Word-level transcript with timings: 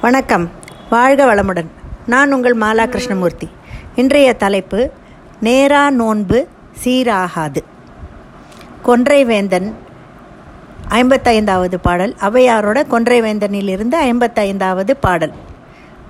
வணக்கம். 0.00 0.50
வாழ்க 0.90 1.34
வளமுடன். 1.34 1.66
நான் 2.06 2.32
உங்கள் 2.32 2.56
மாலா 2.56 2.86
கிருஷ்ணமூர்த்தி 2.86 3.48
இன்றைய 3.94 4.32
தலைப்பு 4.32 4.90
நேரா 5.40 5.90
நோன்பு 5.90 6.46
சீராகாது. 6.84 7.56
கொன்றைவேந்தன் 8.86 9.72
ஐம்பத்தைந்தாவது 10.88 11.74
பாடல். 11.82 12.16
அவையாரோட 12.20 12.84
கொன்றைவேந்தனில் 12.90 13.68
இருந்து 13.68 14.02
ஐம்பத்தைந்தாவது 14.02 14.90
பாடல். 15.00 15.32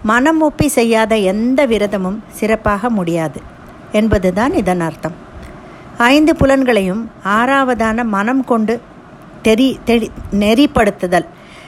மனம் 0.03 0.41
ஒப்பி 0.41 0.69
செய்யாத 0.69 1.17
எந்த 1.17 1.67
விரதமும் 1.67 2.19
சிறப்பாக 2.29 2.91
முடியாது 2.91 3.41
என்பதுதான் 3.93 4.55
இதன் 4.55 4.81
அர்த்தம். 4.81 5.15
ஐந்து 5.99 6.37
புலன்களையும் 6.37 7.11
ஆறாவதான 7.25 8.05
மனம் 8.05 8.45
கொண்டு 8.45 8.81
தெரி 9.43 9.79
தெரி 9.85 10.11
நெறிப்படுத்துதல். 10.33 11.27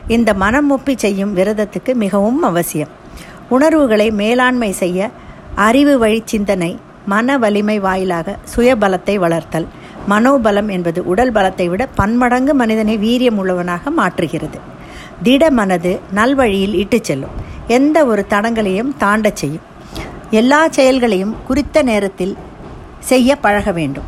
இந்த 0.09 0.34
மனம் 0.34 0.70
ஒப்பி 0.70 0.96
செய்யும் 0.96 1.36
விரதத்துக்கு 1.36 1.95
மிகவும் 1.95 2.43
அவசியம். 2.43 2.89
உணர்வுகளை 3.48 4.11
மேலாண்மை 4.11 4.72
செய்ய 4.72 5.11
அறிவு 5.54 5.98
வழி 5.98 6.22
சிந்தனை 6.25 6.79
மன 7.07 7.39
வலிமை 7.39 7.79
வாயிலாக 7.79 8.36
சுயபலத்தை 8.57 9.14
வளர்த்தல். 9.14 9.67
மனோபலம் 10.08 10.71
என்பது 10.71 11.07
உடல் 11.07 11.32
பலத்தை 11.32 11.67
விட 11.67 11.86
பன்மடங்கு 11.86 12.54
மனிதனை 12.54 12.98
வீரியம் 12.98 13.36
உள்ளவனாக 13.36 13.90
மாற்றுகிறது. 13.90 14.58
திட 15.22 15.50
மனது 15.50 16.00
நல்வழியில் 16.14 16.75
இட்டு 16.75 16.98
செல்லும். 17.03 17.36
எந்த 17.67 18.04
ஒரு 18.04 18.26
தடங்களையும் 18.29 18.95
தாண்டச் 19.00 19.36
செய்யும். 19.36 19.67
எல்லா 20.31 20.68
செயல்களையும் 20.68 21.36
குறித்த 21.46 21.82
நேரத்தில் 21.82 22.36
செய்ய 22.98 23.36
பழக 23.36 23.72
வேண்டும். 23.72 24.04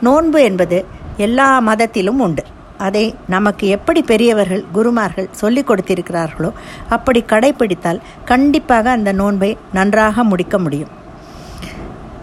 நோன்பு 0.00 0.42
என்பது 0.42 0.84
எல்லா 1.16 1.58
மதத்திலும் 1.58 2.20
உண்டு. 2.20 2.44
அதை 2.88 3.04
நமக்கு 3.28 3.66
எப்படி 3.66 4.00
பெரியவர்கள் 4.02 4.64
குருமார்கள் 4.72 5.28
சொல்லிக் 5.40 5.68
கொடுத்திருக்கிறார்களோ 5.70 6.50
அப்படி 6.88 7.20
கடைபிடித்தால் 7.26 8.00
கண்டிப்பாக 8.24 8.90
அந்த 8.90 9.12
நோன்பை 9.12 9.50
நன்றாக 9.72 10.24
முடிக்க 10.24 10.58
முடியும். 10.58 10.92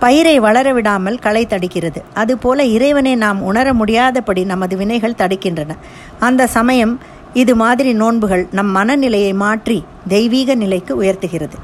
பயிரை 0.03 0.35
வளர 0.39 0.67
விடாமல் 0.73 1.17
களை 1.19 1.41
தடுக்கிறது. 1.45 2.01
அதுபோல 2.13 2.65
இறைவனை 2.75 3.13
நாம் 3.15 3.39
உணர 3.41 3.73
முடியாதபடி 3.73 4.43
நமது 4.43 4.75
வினைகள் 4.77 5.19
தடுக்கின்றன. 5.21 5.71
அந்த 6.19 6.47
சமயம் 6.57 6.93
இது 7.33 7.53
மாதிரி 7.55 7.91
நோன்புகள் 7.93 8.45
நம் 8.51 8.71
மனநிலையை 8.77 9.33
மாற்றி 9.43 9.77
தெய்வீக 10.07 10.55
நிலைக்கு 10.55 10.93
உயர்த்துகிறது. 11.01 11.57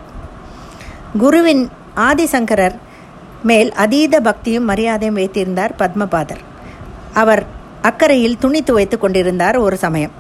குருவின் 1.18 1.64
ஆதிசங்கரர் 2.10 2.76
மேல் 3.44 3.72
அதீத 3.84 4.16
பக்தியும் 4.20 4.70
மரியாதையும் 4.70 5.18
வைத்திருந்தார் 5.20 5.74
பத்மபாதர். 5.80 6.44
அவர் 7.14 7.44
அக்கறையில் 7.88 8.38
துணி 8.44 8.62
துவைத்து 8.64 8.98
கொண்டிருந்தார் 8.98 9.58
ஒரு 9.66 9.78
சமயம். 9.86 10.14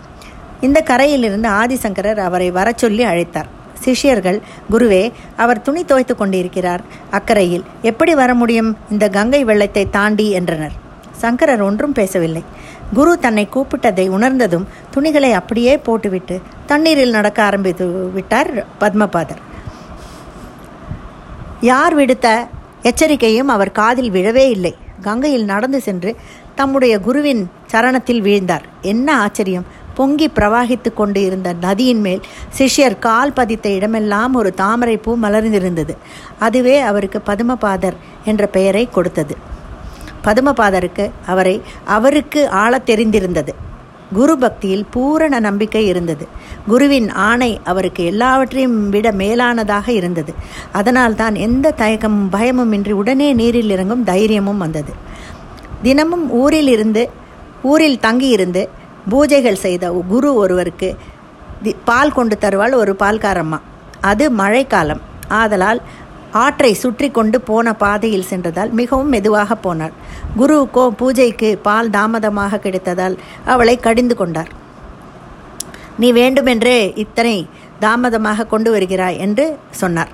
இந்த 0.66 0.80
கரையிலிருந்து 0.81 1.49
ஆதிசங்கரர் 1.61 2.19
அவரை 2.27 2.49
வர 2.57 2.67
சொல்லி 2.75 3.03
அழைத்தார். 3.11 3.49
சிஷ்யர்கள் 3.83 4.39
குருவே 4.72 5.03
அவர் 5.44 5.61
துணி 5.61 5.81
துவைத்து 5.83 6.13
கொண்டிருக்கிறார். 6.16 6.83
அக்கறையில் 7.11 7.66
எப்படி 7.81 8.13
வர 8.22 8.33
முடியும்? 8.41 8.72
இந்த 8.91 9.05
கங்கை 9.09 9.41
வெள்ளத்தை 9.44 9.83
தாண்டி 9.89 10.27
என்றனர். 10.39 10.75
சங்கரர் 11.23 11.61
ஒன்றும் 11.61 11.97
பேசவில்லை. 11.99 12.44
குரு 12.94 13.11
தன்னை 13.19 13.45
கூப்பிட்டதை 13.53 14.05
உணர்ந்ததும் 14.17 14.66
துணிகளை 14.91 15.31
அப்படியே 15.39 15.73
போட்டுவிட்டு 15.77 16.35
தண்ணீரில் 16.72 17.16
நடக்க 17.17 17.39
ஆரம்பித்து 17.44 17.85
விட்டார் 18.13 18.52
பத்மபாதர். 18.81 19.41
யார் 21.72 21.95
விடுத்த 22.00 22.27
எச்சரிக்கையும் 22.89 23.52
அவர் 23.55 23.77
காதில் 23.81 24.11
விழவே 24.11 24.45
இல்லை. 24.55 24.73
கங்கையில் 25.02 25.50
நடந்து 25.53 25.79
சென்று 25.88 26.11
தம்முடைய 26.56 27.00
குருவின் 27.00 27.50
சரணத்தில் 27.72 28.22
வீழ்ந்தார். 28.22 28.61
என்ன 28.81 29.20
ஆச்சரியம். 29.20 29.66
பொங்கி 29.94 30.31
பிரவாகித்து 30.36 30.94
கொண்டு 30.94 31.22
இருந்த 31.22 31.53
நதியின் 31.53 32.00
மேல் 32.00 32.22
சிஷ்யர் 32.58 33.00
கால் 33.00 33.34
பதித்த 33.34 33.70
இடமெல்லாம் 33.70 34.34
ஒரு 34.34 34.53
தாமரை 34.53 34.97
பூ 34.97 35.17
மலர்ந்திருந்தது. 35.17 35.95
அதுவே 36.39 36.80
அவருக்கு 36.80 37.22
பதுமபாதர் 37.25 37.94
என்ற 38.25 38.47
பெயரை 38.47 38.89
கொடுத்தது. 38.89 39.38
பதுமபாதருக்கு 40.24 41.12
அவரை 41.25 41.62
அவருக்கு 41.85 42.50
ஆழத் 42.50 42.90
தெரிந்திருந்தது. 42.90 43.50
குரு 44.13 44.38
பக்தியில் 44.38 44.85
பூரண 44.85 45.40
நம்பிக்கை 45.40 45.85
இருந்தது. 45.85 46.28
குருவின் 46.68 47.12
ஆணை 47.12 47.59
அவருக்கு 47.63 48.06
எல்லாவற்றையும் 48.06 48.90
விட 48.90 49.12
மேலானதாக 49.12 49.90
இருந்தது. 49.90 50.34
அதனால்தான் 50.72 51.35
எந்த 51.35 51.74
தயக்கமும் 51.78 52.29
பயமும் 52.29 52.72
இன்றி 52.72 52.91
உடனே 52.91 53.34
நீரில் 53.34 53.69
இறங்கும் 53.69 54.03
தைரியமும் 54.03 54.58
வந்தது. 54.58 54.94
தினமும் 55.84 56.25
ஊரில் 56.41 56.68
இருந்து 56.68 57.03
ஊரில் 57.72 58.00
தங்கியிருந்து 58.00 58.69
பூஜைகள் 59.12 59.63
செய்த 59.66 59.91
குரு 60.12 60.30
ஒருவருக்கு 60.34 60.90
பால் 61.90 62.16
கொண்டு 62.18 62.38
தருவாள் 62.38 62.74
ஒரு 62.81 62.96
பால்காரம்மா. 63.00 63.59
அது 64.02 64.25
மழைக்காலம். 64.31 65.02
ஆதலால் 65.41 65.81
ஆற்றை 66.44 66.74
சுற்றி 66.74 67.08
கொண்டு 67.12 67.41
போன 67.41 67.74
பாதையில் 67.74 68.28
சென்றதால் 68.31 68.72
மிகவும் 68.80 69.09
மெதுவாக 69.09 69.56
போனாள். 69.56 69.94
குருவுக்கோ 70.40 70.84
பூஜைக்கு 71.02 71.50
பால் 71.68 71.90
தாமதமாக 71.90 72.59
கிடைத்ததால் 72.64 73.16
அவளை 73.46 73.75
கடிந்து 73.80 74.16
கொண்டார். 74.16 74.52
நீ 76.02 76.08
வேண்டுமென்றே 76.12 76.94
இத்தனை 77.03 77.38
தாமதமாக 77.80 78.47
கொண்டு 78.53 78.72
வருகிறாய் 78.72 79.18
என்று 79.18 79.46
சொன்னார். 79.81 80.12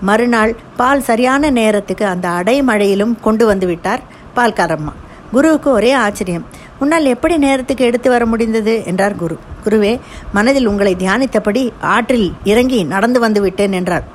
மறுநாள் 0.00 0.56
பால் 0.76 1.06
சரியான 1.08 1.50
நேரத்துக்கு 1.50 2.06
அந்த 2.06 2.28
அடைமழையிலும் 2.28 3.14
கொண்டு 3.20 3.46
வந்து 3.46 3.66
விட்டார் 3.66 4.02
பால்காரம்மா. 4.36 4.94
குருவுக்கு 5.34 5.68
ஒரே 5.70 5.90
ஆச்சரியம். 6.04 6.44
உன்னால் 6.82 7.06
எப்படி 7.12 7.34
நேரத்துக்கு 7.44 7.82
எடுத்து 7.88 8.08
வர 8.14 8.22
முடிந்தது? 8.32 8.74
என்றார் 8.90 9.20
குரு. 9.22 9.36
குருவே 9.64 9.92
மனதில் 10.36 10.68
உங்களை 10.70 10.92
தியானித்தபடி 11.02 11.62
ஆற்றில் 11.94 12.28
இறங்கி 12.52 12.80
நடந்து 12.92 13.18
வந்து 13.24 13.40
விட்டேன் 13.40 13.76
என்றார் 13.80 14.06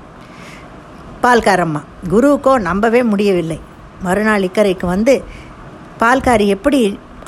பால்காரம்மா. 1.24 1.82
குருவுக்கோ 2.14 2.54
நம்பவே 2.68 3.02
முடியவில்லை. 3.12 3.60
மறுநாள் 4.06 4.46
இக்கரைக்கு 4.48 4.86
வந்து 4.96 5.16
பால்காரி 6.02 6.46
எப்படி 6.56 6.82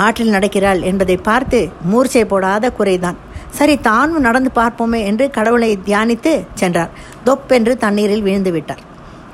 ஆற்றில் 0.05 0.35
நடக்கிறாள் 0.35 0.79
என்பதை 0.89 1.17
பார்த்து 1.29 1.59
மூர்ச்சை 1.91 2.23
போடாத 2.25 2.71
குறைதான். 2.77 3.17
சரி 3.57 3.75
தானும் 3.87 4.25
நடந்து 4.27 4.51
பார்ப்போமே 4.55 4.99
என்று 5.09 5.25
கடவுளை 5.37 5.71
தியானித்து 5.87 6.33
சென்றார். 6.61 6.93
தொப்பென்று 7.23 7.73
தண்ணீரில் 7.83 8.25
விழுந்து 8.27 8.51
விட்டார். 8.51 8.83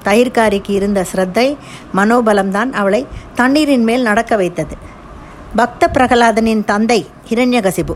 தயிர்காரிக்கு 0.08 0.72
இருந்த 0.80 1.00
ஸ்ரத்தை 1.12 1.48
மனோபலம்தான் 1.96 2.72
அவளை 2.82 3.02
தண்ணீரின் 3.36 3.86
மேல் 3.90 4.08
நடக்க 4.10 4.36
வைத்தது. 4.36 4.76
பக்த 5.56 5.90
பிரகலாதனின் 5.94 6.64
தந்தை 6.66 7.00
இரண்யகசிபு 7.30 7.96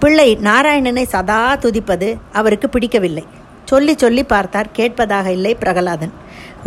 பிள்ளை 0.00 0.28
நாராயணனை 0.42 1.04
சதா 1.14 1.40
துதிப்பது 1.56 2.08
அவருக்கு 2.32 2.68
பிடிக்கவில்லை. 2.68 3.24
சொல்லி 3.70 3.94
சொல்லி 4.04 4.22
பார்த்தார். 4.34 4.68
கேட்பதாக 4.78 5.26
இல்லை 5.38 5.52
பிரகலாதன். 5.64 6.14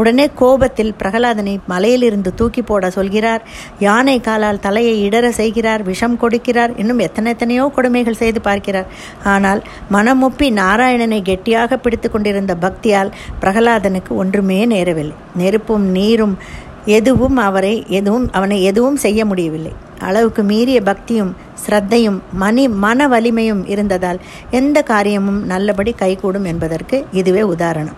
உடனே 0.01 0.25
கோபத்தில் 0.41 0.91
பிரகலாதனை 0.99 1.53
மலையிலிருந்து 1.71 2.31
தூக்கி 2.39 2.61
போட 2.61 2.89
சொல்கிறார். 2.97 3.41
யானை 3.85 4.15
காலால் 4.27 4.61
தலையை 4.65 4.93
இடற 5.07 5.25
செய்கிறார் 5.39 5.81
விஷம் 5.89 6.15
கொடுக்கிறார் 6.21 6.73
இன்னும் 6.81 7.03
எத்தனை 7.07 7.33
எத்தனையோ 7.35 7.65
கொடுமைகள் 7.77 8.19
செய்து 8.21 8.41
பார்க்கிறார். 8.47 8.88
ஆனால் 9.33 9.61
மனமொப்பி 9.95 10.49
நாராயணனை 10.61 11.19
கெட்டியாக 11.29 11.79
பிடித்து 11.85 12.09
கொண்டிருந்த 12.09 12.55
பக்தியால் 12.65 13.13
பிரகலாதனுக்கு 13.43 14.13
ஒன்றுமே 14.23 14.59
நேரவில்லை. 14.75 15.17
நெருப்பும் 15.41 15.88
நீரும் 15.97 16.38
எதுவும் 16.85 17.38
அவரை 17.47 17.85
எதுவும் 18.00 18.28
அவனை 18.31 18.57
எதுவும் 18.63 19.00
செய்ய 19.06 19.25
முடியவில்லை. 19.25 19.73
அளவுக்கு 20.07 20.41
மீறிய 20.44 20.79
பக்தியும் 20.81 21.31
ஸ்ரத்தையும் 21.63 22.19
மணி 22.44 22.63
மன 22.84 23.07
வலிமையும் 23.07 23.63
இருந்ததால் 23.67 24.19
எந்த 24.59 24.81
காரியமும் 24.91 25.41
நல்லபடி 25.45 25.94
கைகூடும் 26.01 26.45
என்பதற்கு 26.45 27.00
இதுவே 27.12 27.44
உதாரணம். 27.53 27.97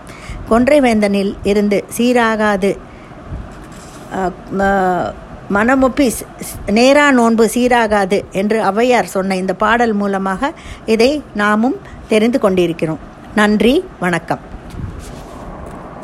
கொன்றைவேந்தனில் 0.50 1.32
இருந்து 1.42 1.84
சீராகாது 1.96 2.72
மனமொப்பி 5.56 6.06
நேரா 6.78 7.10
நோன்பு 7.18 7.44
சீராகாது 7.54 8.18
என்று 8.40 8.58
ஔவையார் 8.70 9.12
சொன்ன 9.14 9.36
இந்த 9.36 9.54
பாடல் 9.62 9.92
மூலமாக 9.92 10.52
இதை 10.86 11.10
நாமும் 11.34 11.76
தெரிந்து 12.08 12.38
கொண்டிருக்கிறோம். 12.38 13.02
நன்றி 13.34 13.84
வணக்கம். 14.00 14.42